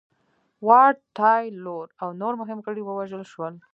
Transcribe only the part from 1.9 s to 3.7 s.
او نور مهم غړي ووژل شول.